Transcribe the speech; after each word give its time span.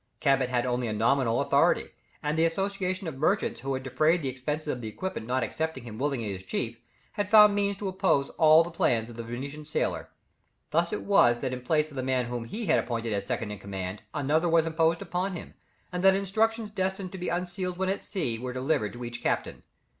Cabot 0.19 0.49
had 0.49 0.65
only 0.65 0.87
a 0.87 0.93
nominal 0.93 1.41
authority, 1.41 1.91
and 2.23 2.35
the 2.35 2.45
association 2.45 3.05
of 3.07 3.19
merchants 3.19 3.61
who 3.61 3.75
had 3.75 3.83
defrayed 3.83 4.23
the 4.23 4.29
expenses 4.29 4.69
of 4.69 4.81
the 4.81 4.87
equipment 4.87 5.27
not 5.27 5.43
accepting 5.43 5.83
him 5.83 5.99
willingly 5.99 6.33
as 6.33 6.41
chief, 6.41 6.79
had 7.11 7.29
found 7.29 7.53
means 7.53 7.77
to 7.77 7.87
oppose 7.87 8.31
all 8.31 8.63
the 8.63 8.71
plans 8.71 9.11
of 9.11 9.15
the 9.15 9.21
Venetian 9.23 9.63
sailor. 9.63 10.09
Thus 10.71 10.91
it 10.91 11.03
was 11.03 11.41
that 11.41 11.53
in 11.53 11.61
place 11.61 11.91
of 11.91 11.95
the 11.95 12.01
man 12.01 12.25
whom 12.25 12.45
he 12.45 12.65
had 12.65 12.79
appointed 12.79 13.13
as 13.13 13.27
second 13.27 13.51
in 13.51 13.59
command, 13.59 14.01
another 14.11 14.49
was 14.49 14.65
imposed 14.65 15.03
upon 15.03 15.35
him, 15.35 15.53
and 15.91 16.03
that 16.03 16.15
instructions 16.15 16.71
destined 16.71 17.11
to 17.11 17.19
be 17.19 17.29
unsealed 17.29 17.77
when 17.77 17.89
at 17.89 18.03
sea 18.03 18.39
were 18.39 18.53
delivered 18.53 18.93
to 18.93 19.05
each 19.05 19.21
captain. 19.21 19.61